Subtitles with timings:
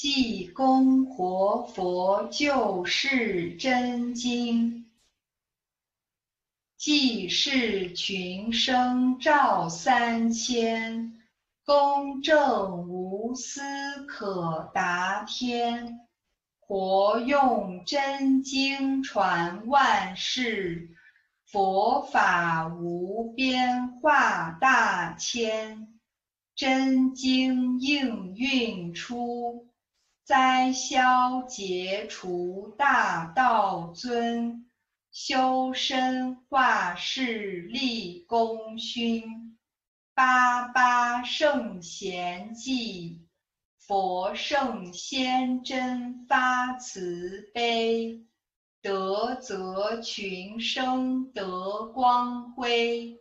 [0.00, 4.86] 济公活佛救世真经，
[6.76, 11.18] 济世群生照三千，
[11.64, 13.60] 公正无私
[14.06, 15.98] 可达天。
[16.60, 20.90] 活用真经传万世，
[21.44, 25.98] 佛法无边化大千。
[26.54, 29.67] 真经应运出。
[30.28, 34.70] 灾消劫除大道尊，
[35.10, 39.56] 修身化世立功勋。
[40.14, 43.26] 八八圣贤记，
[43.78, 48.20] 佛圣先真发慈悲，
[48.82, 53.16] 德泽群生得光辉。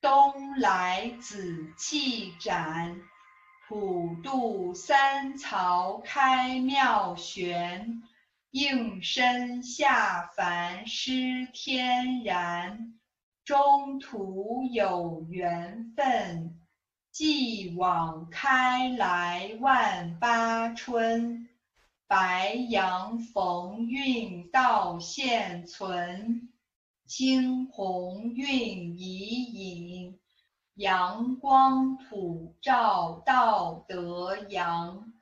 [0.00, 3.02] 东来紫气展。
[3.68, 8.02] 普渡三曹开妙玄，
[8.50, 12.98] 应身下凡施天然。
[13.44, 16.58] 中途有缘分，
[17.12, 21.46] 继往开来万八春。
[22.06, 26.48] 白杨逢运道现存，
[27.04, 30.18] 惊鸿运已隐。
[30.78, 35.12] 阳光普照道德扬，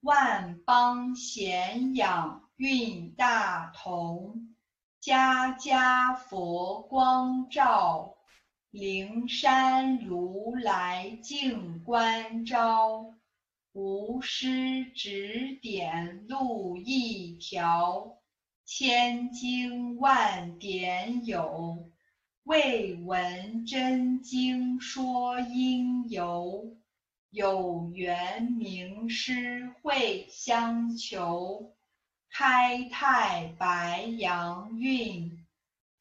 [0.00, 4.56] 万邦咸养运大同，
[5.00, 8.16] 家家佛光照，
[8.72, 13.14] 灵山如来净观照，
[13.74, 18.18] 无师指点路一条，
[18.64, 21.92] 千经万典有。
[22.46, 26.76] 未闻真经说因由，
[27.30, 31.74] 有缘名师会相求。
[32.30, 35.44] 开泰白杨运，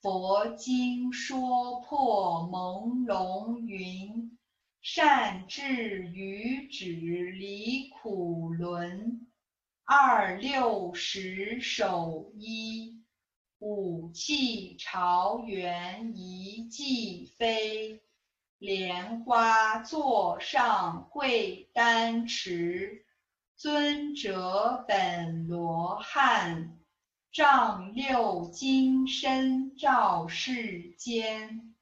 [0.01, 4.37] 佛经说破朦胧云。
[4.83, 9.27] 善智愚指离苦轮，
[9.83, 13.03] 二六十手一。
[13.67, 17.99] 五气朝元一骑飞，
[18.59, 23.03] 莲花座上会丹池。
[23.55, 26.77] 尊者本罗汉，
[27.31, 31.73] 丈六金身照世间。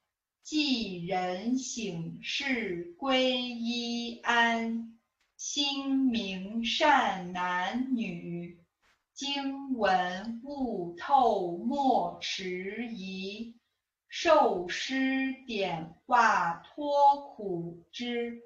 [0.41, 4.97] 济人醒世归依安，
[5.35, 8.32] 心明善男女。
[9.13, 13.55] 经文悟透莫迟疑，
[14.07, 18.41] 受师点化脱苦之，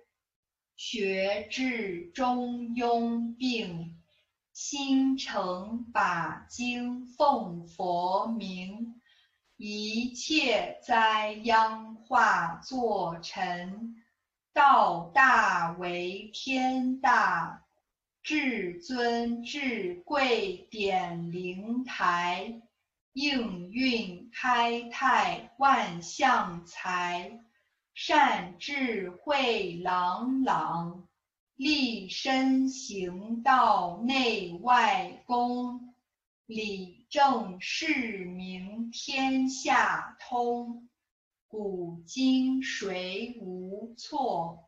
[0.75, 3.97] 学至中庸病，
[4.51, 9.01] 心诚把经奉佛名，
[9.55, 13.95] 一切灾殃化作尘，
[14.53, 17.66] 道大为天大。
[18.27, 22.61] 至尊至贵点灵台，
[23.13, 27.39] 应运开泰万象财，
[27.93, 31.07] 善智慧朗朗，
[31.55, 35.95] 立身行道内外功，
[36.47, 40.89] 理正事明天下通，
[41.47, 44.66] 古今谁无错？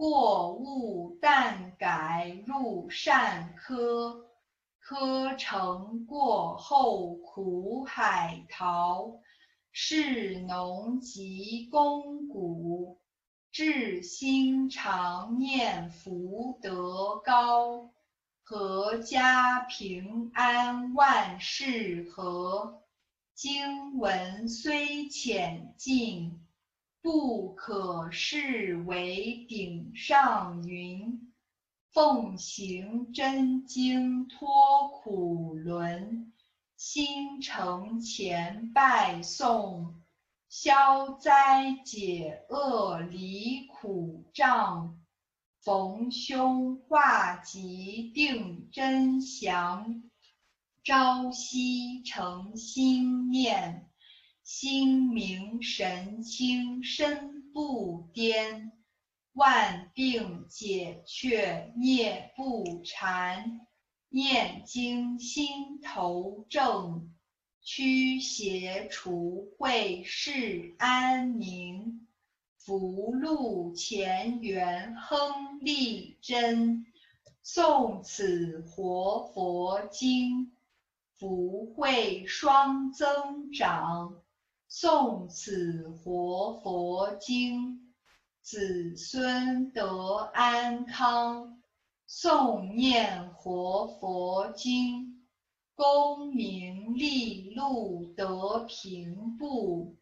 [0.00, 4.30] 过误但改入善科，
[4.78, 9.20] 科成过后苦海淘。
[9.72, 12.98] 士农及功谷，
[13.52, 17.90] 至心常念福德高。
[18.46, 22.80] 阖家平安万事和，
[23.34, 26.40] 经文虽浅近。
[27.02, 31.32] 不可视为顶上云，
[31.92, 36.30] 奉行真经脱苦轮，
[36.76, 39.94] 心诚虔拜诵，
[40.50, 45.00] 消灾解厄离苦障，
[45.62, 50.02] 逢凶化吉定真祥，
[50.84, 53.89] 朝夕诚心念。
[54.52, 58.72] 心明神清身不颠，
[59.32, 63.60] 万病解却孽不缠。
[64.08, 67.14] 念经心头正，
[67.62, 72.08] 驱邪除秽是安宁。
[72.56, 76.84] 福禄前缘亨利贞，
[77.44, 80.50] 诵此活佛经，
[81.14, 84.20] 福慧双增长。
[84.70, 87.92] 诵此活佛经，
[88.40, 91.60] 子孙得安康。
[92.08, 95.26] 诵念活佛经，
[95.74, 99.96] 功名利禄得平步。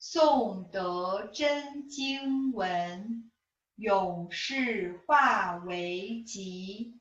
[0.00, 3.30] 诵得真经文，
[3.76, 6.98] 永世化为吉。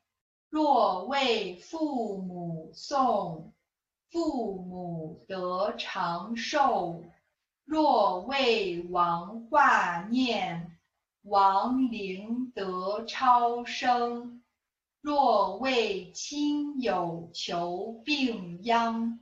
[0.50, 3.52] 若为父母诵，
[4.16, 7.04] 父母得长寿；
[7.66, 10.78] 若为王挂念，
[11.24, 14.40] 亡灵得超生；
[15.02, 19.20] 若为亲友求病殃。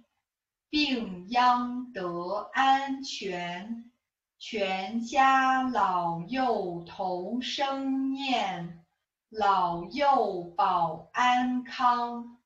[0.70, 3.90] 病殃得安全，
[4.38, 8.86] 全家老幼同生念，
[9.32, 12.43] 老幼保安康。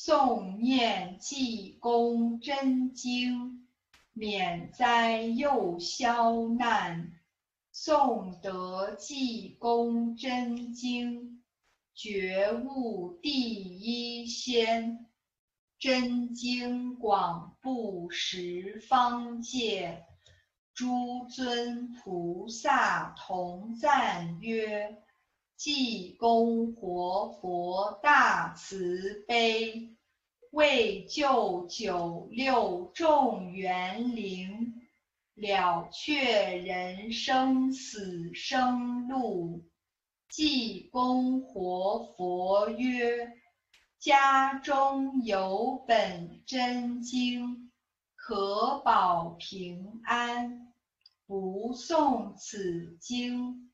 [0.00, 3.66] 诵念济公真经，
[4.12, 7.14] 免灾又消难。
[7.74, 11.42] 诵得济公真经，
[11.96, 15.04] 觉悟第一仙。
[15.80, 20.04] 真经广布十方界，
[20.74, 25.02] 诸尊菩萨同赞曰：
[25.58, 29.90] 济公活佛大慈悲，
[30.52, 34.88] 为救九六众园灵，
[35.34, 39.64] 了却人生死生路。
[40.30, 43.36] 济公活佛曰。
[43.98, 47.72] 家中有本真经，
[48.14, 50.72] 可保平安。
[51.26, 53.67] 不诵此经，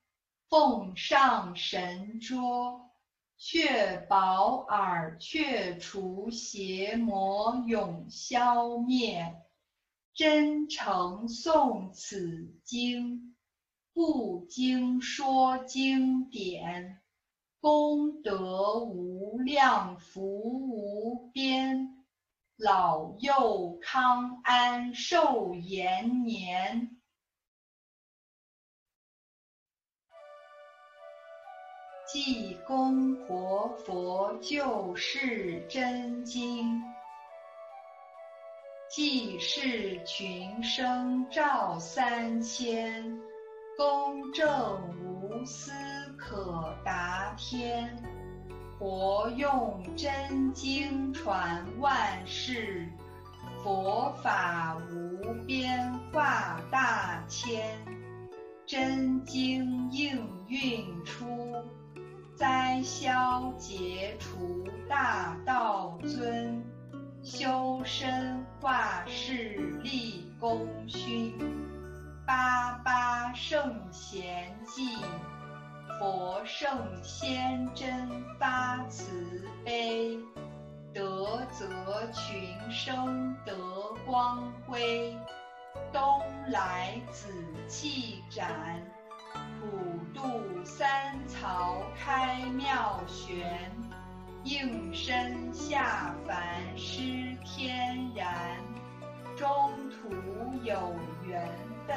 [0.54, 2.92] 奉上神桌，
[3.36, 9.34] 确保耳却除邪魔永消灭。
[10.14, 13.34] 真诚诵此经，
[13.92, 17.02] 不经说经典。
[17.60, 22.04] 功德无量，福无边，
[22.56, 26.96] 老幼康安寿延年。
[32.06, 36.82] 济公活佛救世真经，
[38.90, 43.20] 济世群生照三千，
[43.76, 45.72] 公正无私。
[46.16, 48.02] 可达天，
[48.78, 52.88] 活用真经传万世，
[53.62, 57.84] 佛法无边化大千，
[58.64, 61.26] 真经应运出，
[62.36, 66.64] 灾消解除大道尊，
[67.22, 71.38] 修身化世立功勋，
[72.26, 74.96] 八八圣贤记。
[76.00, 80.18] 佛圣先真发慈悲，
[80.92, 81.66] 德泽
[82.10, 83.54] 群生得
[84.04, 85.16] 光辉。
[85.92, 86.02] 东
[86.48, 87.28] 来紫
[87.68, 88.84] 气展，
[89.34, 93.70] 普渡三曹开妙玄。
[94.44, 96.36] 应身下凡
[96.76, 97.00] 施
[97.42, 98.58] 天然，
[99.36, 99.48] 中
[99.88, 100.10] 途
[100.62, 100.94] 有
[101.26, 101.48] 缘
[101.86, 101.96] 分。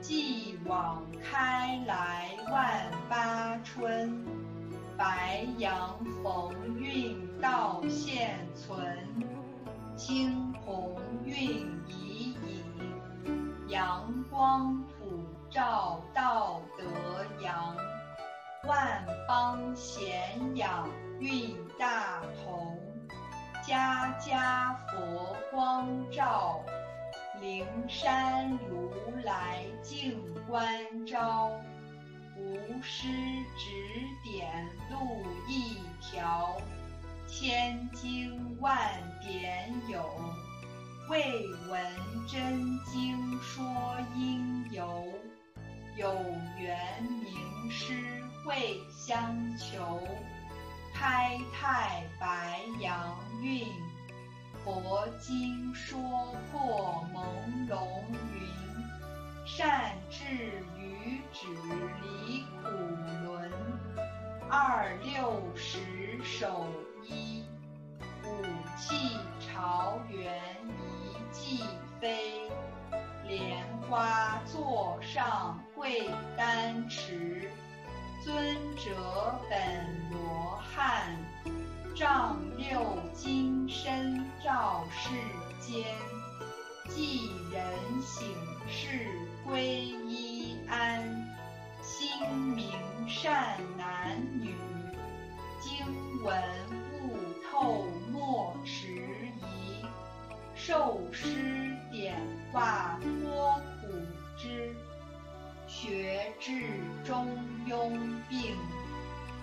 [0.00, 4.24] 继往开来万八春，
[4.96, 8.96] 白杨逢运道现存，
[9.96, 12.64] 青红运已隐，
[13.68, 14.80] 阳光
[15.52, 16.84] 照道德
[17.42, 17.76] 扬，
[18.64, 20.88] 万邦咸养
[21.20, 22.80] 运大同，
[23.62, 26.58] 家家佛光照。
[27.42, 28.90] 灵山如
[29.24, 31.50] 来净观照，
[32.38, 33.08] 无师
[33.58, 33.68] 指
[34.24, 36.56] 点路一条，
[37.26, 38.78] 千经万
[39.20, 40.08] 典有，
[41.10, 41.82] 未闻
[42.26, 43.64] 真经说
[44.14, 44.86] 因由，
[45.96, 46.14] 有
[46.58, 50.00] 缘名师会相求，
[50.94, 53.66] 开泰白杨运。
[54.64, 56.00] 佛经说
[56.50, 57.86] 破朦胧
[58.32, 60.24] 云，善智
[60.78, 61.46] 愚指
[62.00, 62.70] 离苦
[63.24, 63.50] 轮。
[64.48, 66.66] 二六十手
[67.02, 67.44] 一，
[68.24, 68.36] 五
[68.78, 70.40] 气朝元
[70.94, 71.66] 一髻
[72.00, 72.31] 飞。
[73.92, 77.50] 花座上贵丹池，
[78.24, 78.34] 尊
[78.74, 78.90] 者
[79.50, 81.14] 本罗汉。
[81.94, 85.10] 丈六金身照世
[85.60, 85.84] 间，
[86.88, 87.62] 济人
[88.00, 88.34] 醒
[88.66, 89.10] 世
[89.44, 91.04] 归一安。
[91.82, 92.08] 心
[92.56, 92.72] 明
[93.06, 94.54] 善男女，
[95.60, 95.84] 经
[96.24, 96.34] 文
[97.02, 97.18] 悟
[97.50, 98.86] 透莫迟
[99.36, 99.84] 疑。
[100.54, 102.16] 受师点
[102.52, 102.96] 化
[106.44, 106.52] 至
[107.04, 107.28] 中
[107.68, 107.92] 庸
[108.28, 108.56] 病。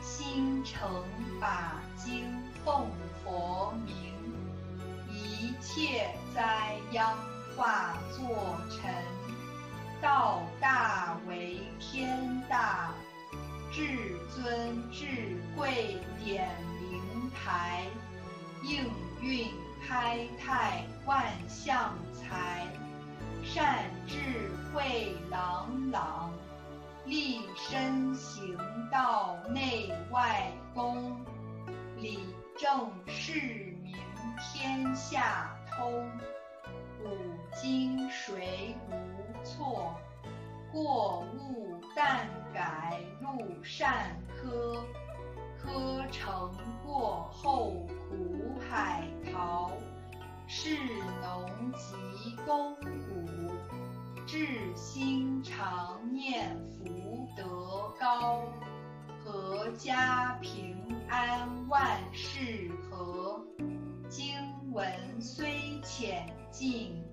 [0.02, 1.04] 心诚
[1.40, 2.26] 把经
[2.64, 2.88] 奉
[3.24, 4.14] 佛名，
[5.10, 7.18] 一切灾殃
[7.56, 8.94] 化作尘。
[10.02, 12.92] 道大为天大，
[13.72, 16.50] 至尊至贵点
[16.82, 17.86] 灵台，
[18.64, 18.90] 应
[19.22, 19.48] 运
[19.88, 22.68] 开泰万象财，
[23.44, 26.32] 善智慧朗朗。
[27.10, 28.56] 立身行
[28.92, 31.20] 道内外公，
[31.98, 32.20] 理
[32.56, 33.34] 正事
[33.82, 33.96] 明
[34.38, 36.08] 天下通。
[37.02, 37.10] 古
[37.52, 39.96] 今谁无错？
[40.72, 44.86] 过误但改入善科。
[45.58, 47.72] 科成过后
[48.08, 49.72] 苦海淘，
[50.48, 50.78] 士
[51.24, 53.49] 农积功古。
[54.32, 54.46] 至
[54.76, 58.44] 心常念福德高，
[59.26, 60.78] 阖家平
[61.10, 63.44] 安万事和。
[64.08, 64.36] 经
[64.72, 64.88] 文
[65.20, 67.04] 虽浅近，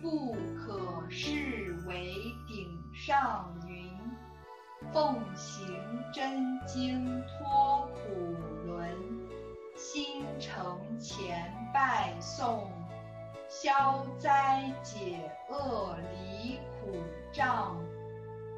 [0.00, 2.14] 不可视为
[2.46, 3.90] 顶上云。
[4.92, 5.66] 奉行
[6.12, 8.14] 真经脱苦
[8.64, 8.96] 轮，
[9.74, 12.73] 心诚虔拜诵。
[13.62, 16.92] 消灾解厄离苦
[17.32, 17.80] 障，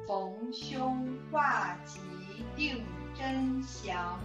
[0.07, 1.99] 逢凶化吉
[2.55, 2.83] 定
[3.15, 4.19] 真祥。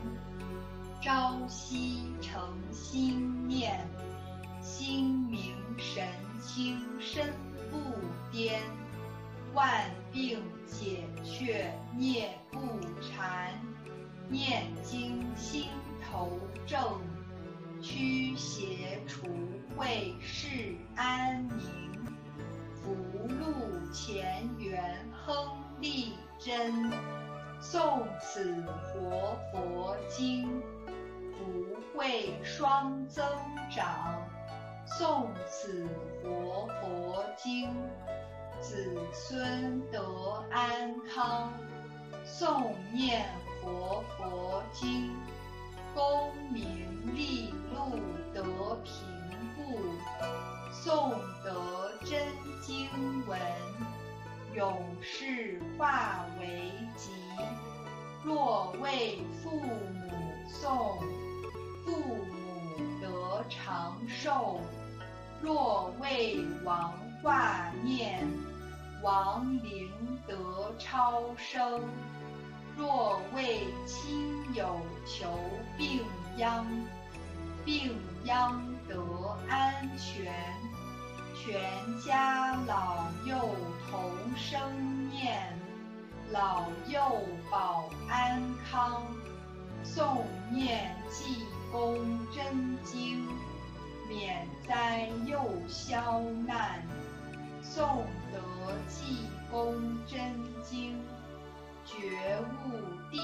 [1.02, 2.40] 朝夕诚
[2.72, 3.86] 心念，
[4.62, 6.08] 心明神
[6.40, 7.30] 清身
[7.70, 7.78] 不
[8.32, 8.62] 颠。
[9.52, 12.58] 万病解却灭不
[13.02, 13.52] 缠，
[14.30, 15.66] 念经心
[16.02, 16.30] 头
[16.66, 16.98] 正。
[17.82, 19.26] 驱邪除
[19.76, 22.06] 会是安宁，
[22.74, 22.94] 福
[23.28, 25.34] 禄前缘亨
[25.80, 26.90] 利贞。
[27.60, 30.60] 诵此活佛经，
[31.32, 31.64] 福
[31.94, 33.24] 慧双增
[33.70, 34.20] 长。
[34.86, 35.86] 诵此
[36.22, 37.70] 活佛经，
[38.60, 40.00] 子孙得
[40.50, 41.52] 安康。
[42.24, 43.26] 诵念
[43.62, 45.14] 活佛经。
[45.94, 48.00] 功名利禄
[48.32, 48.42] 得
[48.82, 49.06] 平
[50.72, 51.10] 诵
[51.44, 52.26] 得真
[52.62, 52.88] 经
[53.26, 53.38] 文，
[54.54, 57.10] 永世化为吉。
[58.24, 60.12] 若为父母
[60.48, 60.98] 诵，
[61.84, 64.60] 父母得长寿；
[65.40, 68.28] 若为王挂念，
[69.02, 69.90] 亡灵
[70.26, 70.36] 得
[70.78, 71.80] 超生。
[72.76, 75.28] 若为亲友求
[75.76, 76.00] 病
[76.38, 76.66] 殃，
[77.64, 79.00] 病殃得
[79.48, 80.30] 安全，
[81.34, 81.58] 全
[82.04, 83.56] 家老幼
[83.90, 85.58] 同生念，
[86.30, 87.00] 老幼
[87.50, 89.02] 保安康。
[89.82, 91.98] 诵念济公
[92.30, 93.26] 真经，
[94.08, 96.82] 免灾又消难。
[97.62, 98.40] 诵得
[98.88, 99.74] 济公
[100.06, 100.20] 真
[100.62, 101.02] 经。
[101.84, 102.38] 觉
[102.70, 102.78] 悟
[103.10, 103.18] 第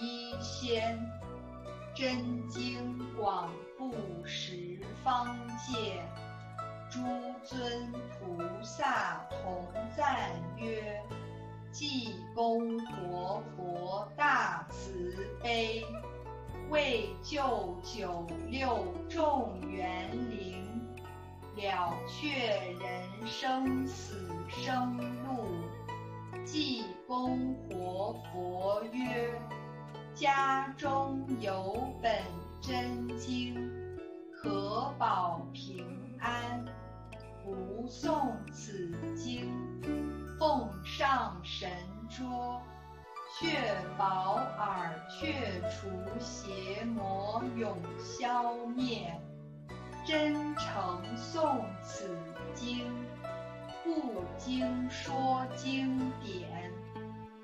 [0.00, 0.98] 一仙，
[1.94, 3.94] 真经广布
[4.26, 6.02] 十方界，
[6.90, 6.98] 诸
[7.44, 9.64] 尊菩萨同
[9.96, 11.00] 赞曰：
[11.70, 15.86] 济公活佛大慈悲，
[16.70, 20.66] 为救九六众园灵，
[21.54, 22.28] 了却
[22.80, 25.46] 人生死生路。
[26.44, 29.40] 济公活佛曰
[30.16, 32.10] ：“家中有本
[32.60, 33.70] 真经，
[34.42, 35.86] 可保平
[36.20, 36.64] 安。
[37.44, 39.50] 不诵此经，
[40.38, 41.70] 奉上神
[42.10, 42.60] 桌，
[43.38, 45.88] 确保耳却除
[46.18, 49.18] 邪魔永消灭。
[50.04, 52.16] 真诚诵此
[52.54, 52.84] 经。”
[53.84, 56.70] 不经说经典，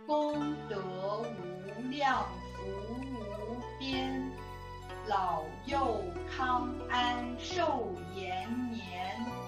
[0.07, 0.77] 功德
[1.23, 2.67] 无量，福
[3.01, 4.31] 无边，
[5.07, 6.03] 老幼
[6.35, 9.44] 康安寿延年。